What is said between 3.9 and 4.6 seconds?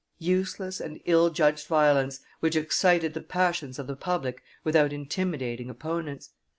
public